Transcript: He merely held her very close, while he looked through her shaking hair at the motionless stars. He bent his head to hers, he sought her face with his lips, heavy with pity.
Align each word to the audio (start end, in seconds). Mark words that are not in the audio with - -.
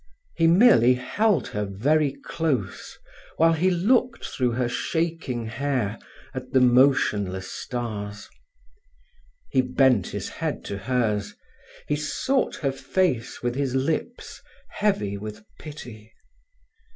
He 0.35 0.47
merely 0.47 0.95
held 0.95 1.49
her 1.49 1.63
very 1.63 2.13
close, 2.25 2.97
while 3.37 3.53
he 3.53 3.69
looked 3.69 4.25
through 4.25 4.53
her 4.53 4.67
shaking 4.67 5.45
hair 5.45 5.99
at 6.33 6.53
the 6.53 6.59
motionless 6.59 7.51
stars. 7.51 8.27
He 9.51 9.61
bent 9.61 10.07
his 10.07 10.27
head 10.27 10.65
to 10.65 10.79
hers, 10.79 11.35
he 11.87 11.95
sought 11.97 12.55
her 12.55 12.71
face 12.71 13.43
with 13.43 13.53
his 13.53 13.75
lips, 13.75 14.41
heavy 14.71 15.19
with 15.19 15.43
pity. 15.59 16.11